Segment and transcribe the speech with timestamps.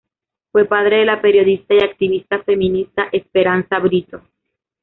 [0.51, 4.23] Fue padre de la periodista y activista feminista Esperanza Brito.